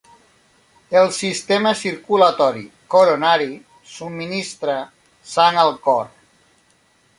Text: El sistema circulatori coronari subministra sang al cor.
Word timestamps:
El 1.01 1.11
sistema 1.17 1.73
circulatori 1.81 2.63
coronari 2.95 3.51
subministra 3.93 4.81
sang 5.37 5.63
al 5.67 5.73
cor. 5.87 6.11